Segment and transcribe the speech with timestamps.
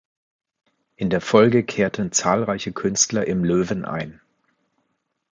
[0.95, 4.19] In der Folge kehrten zahlreiche Künstler im „Löwen“ ein.